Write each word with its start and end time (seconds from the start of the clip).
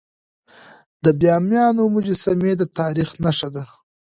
د 1.03 1.05
بامیانو 1.21 1.83
مجسمي 1.95 2.51
د 2.57 2.63
تاریخ 2.79 3.09
نښه 3.23 3.49
ده. 3.55 3.63